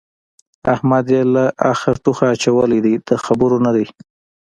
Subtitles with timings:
[0.73, 3.85] احمد يې له اخه توخه اچولی دی؛ د خبرو نه دی.